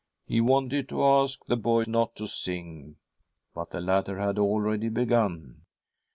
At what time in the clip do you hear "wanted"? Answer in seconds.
0.41-0.89